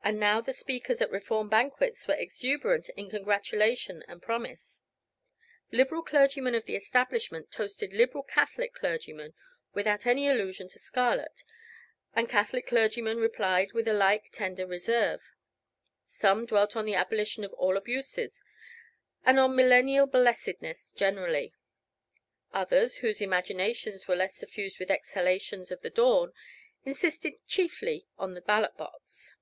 And 0.00 0.20
now 0.20 0.40
the 0.40 0.52
speakers 0.54 1.02
at 1.02 1.10
Reform 1.10 1.48
banquets 1.48 2.06
were 2.06 2.14
exuberant 2.14 2.88
in 2.90 3.10
congratulation 3.10 4.04
and 4.06 4.22
promise: 4.22 4.84
Liberal 5.72 6.02
clergymen 6.02 6.54
of 6.54 6.66
the 6.66 6.76
Establishment 6.76 7.50
toasted 7.50 7.92
Liberal 7.92 8.22
Catholic 8.22 8.72
clergymen 8.74 9.34
without 9.74 10.06
any 10.06 10.28
allusion 10.28 10.68
to 10.68 10.78
scarlet, 10.78 11.42
and 12.14 12.28
Catholic 12.28 12.68
clergymen 12.68 13.18
replied 13.18 13.72
with 13.72 13.88
a 13.88 13.92
like 13.92 14.30
tender 14.30 14.66
reserve. 14.68 15.20
Some 16.04 16.46
dwelt 16.46 16.76
on 16.76 16.86
the 16.86 16.94
abolition 16.94 17.42
of 17.42 17.52
all 17.54 17.76
abuses, 17.76 18.40
and 19.26 19.36
on 19.40 19.56
millennial 19.56 20.06
blessedness 20.06 20.92
generally; 20.94 21.54
others, 22.54 22.98
whose 22.98 23.20
imaginations 23.20 24.06
were 24.06 24.16
less 24.16 24.36
suffused 24.36 24.78
with 24.78 24.92
exhalations 24.92 25.72
of 25.72 25.82
the 25.82 25.90
dawn 25.90 26.32
insisted 26.84 27.44
chiefly 27.48 28.06
on 28.16 28.34
the 28.34 28.40
ballot 28.42 28.76
box. 28.76 29.34